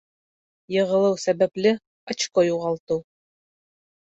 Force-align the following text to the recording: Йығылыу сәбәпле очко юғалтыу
Йығылыу 0.77 1.19
сәбәпле 1.25 1.75
очко 2.15 2.47
юғалтыу 2.49 2.99